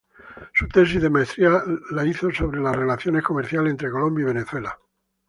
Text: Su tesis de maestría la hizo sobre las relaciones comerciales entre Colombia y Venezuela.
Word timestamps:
Su 0.55 0.67
tesis 0.67 0.99
de 0.99 1.11
maestría 1.11 1.61
la 1.91 2.03
hizo 2.07 2.31
sobre 2.31 2.59
las 2.59 2.75
relaciones 2.75 3.21
comerciales 3.21 3.69
entre 3.69 3.91
Colombia 3.91 4.23
y 4.23 4.27
Venezuela. 4.33 4.79